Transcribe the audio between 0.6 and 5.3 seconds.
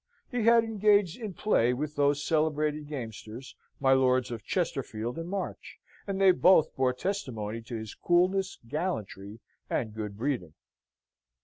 engaged in play with those celebrated gamesters, my Lords of Chesterfield and